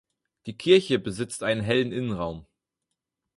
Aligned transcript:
Die 0.47 0.57
Kirche 0.57 0.97
besitzt 0.97 1.43
einen 1.43 1.61
hellen 1.61 1.91
Innenraum. 1.91 2.47